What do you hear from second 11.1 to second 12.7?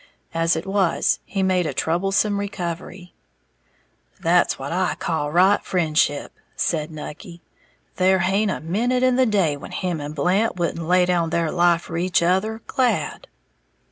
their life for each other,